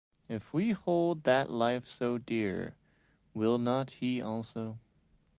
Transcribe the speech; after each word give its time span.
If 0.27 0.51
we 0.51 0.71
hold 0.71 1.25
that 1.25 1.51
life 1.51 1.85
so 1.85 2.17
dear, 2.17 2.73
will 3.35 3.59
not 3.59 3.91
he 3.91 4.19
also? 4.19 4.79